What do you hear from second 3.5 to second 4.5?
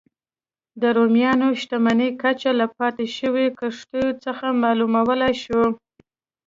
کښتیو څخه